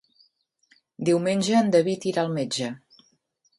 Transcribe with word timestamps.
Diumenge 1.09 1.55
en 1.61 1.71
David 1.77 2.09
irà 2.15 2.25
al 2.25 2.35
metge. 2.41 2.73